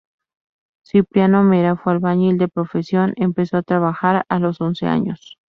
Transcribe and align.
Cipriano 0.83 1.43
Mera 1.43 1.75
fue 1.77 1.93
albañil 1.93 2.39
de 2.39 2.47
profesión, 2.47 3.13
empezó 3.17 3.57
a 3.57 3.61
trabajar 3.61 4.25
a 4.29 4.39
los 4.39 4.59
once 4.59 4.87
años. 4.87 5.37